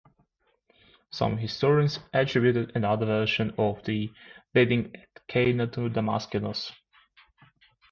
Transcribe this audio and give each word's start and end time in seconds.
Some 1.11 1.37
historians 1.37 1.99
attributed 2.11 2.75
another 2.75 3.05
version 3.05 3.53
of 3.59 3.83
the 3.83 4.11
"Wedding 4.55 4.95
at 4.95 5.27
Cana" 5.27 5.67
to 5.67 5.91
Damaskinos. 5.91 6.71